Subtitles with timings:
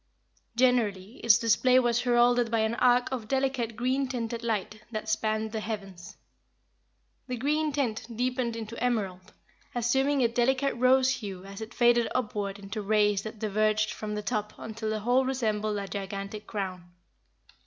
[0.55, 5.51] Generally, its display was heralded by an arc of delicate green tinted light, that spanned
[5.51, 6.17] the heavens.
[7.27, 9.31] The green tint deepened into emerald,
[9.75, 14.23] assuming a delicate rose hue as it faded upward into rays that diverged from the
[14.23, 16.85] top until the whole resembled a gigantic crown.